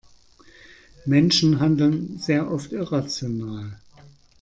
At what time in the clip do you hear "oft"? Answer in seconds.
2.49-2.71